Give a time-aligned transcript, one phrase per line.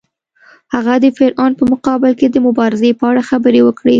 [0.73, 3.89] هغه د فرعون په مقابل کې د مبارزې په اړه خبرې وکړې.